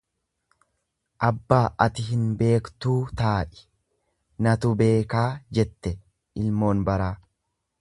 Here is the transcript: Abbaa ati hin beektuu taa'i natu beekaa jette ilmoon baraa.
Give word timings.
Abbaa 1.27 1.67
ati 1.85 2.05
hin 2.07 2.23
beektuu 2.39 2.95
taa'i 3.21 3.61
natu 4.47 4.73
beekaa 4.83 5.29
jette 5.59 5.93
ilmoon 6.47 6.83
baraa. 6.89 7.13